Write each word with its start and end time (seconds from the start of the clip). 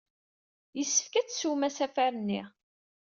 Yessefk 0.77 1.13
ad 1.19 1.27
teswem 1.27 1.61
asafar-nni! 1.67 2.41